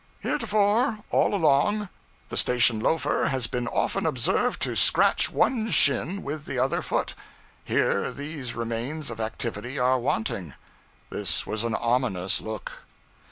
[0.21, 1.87] 'Heretofore, all along,
[2.29, 7.13] the station loafer has been often observed to scratch one shin with the other foot;
[7.63, 10.55] here, these remains of activity are wanting.
[11.11, 12.73] This has an ominous look.'